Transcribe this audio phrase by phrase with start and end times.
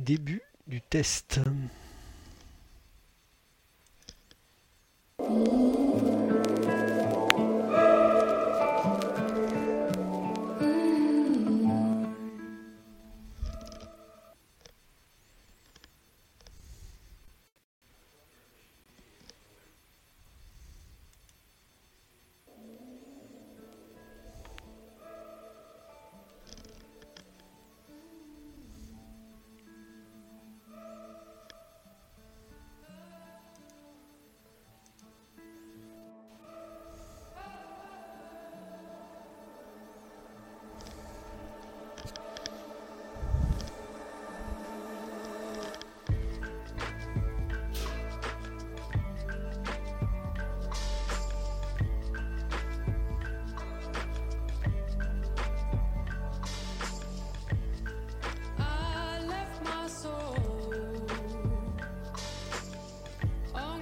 [0.00, 1.40] Début du test.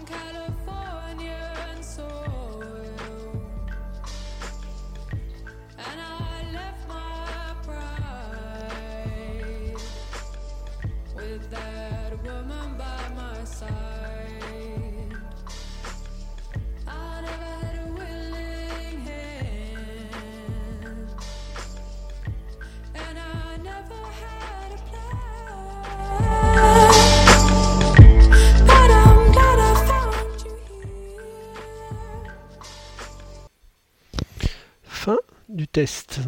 [0.09, 2.48] Californian soul.
[35.49, 36.21] Du test.